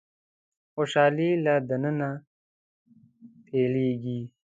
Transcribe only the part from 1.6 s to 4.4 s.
د ننه پيلېږي.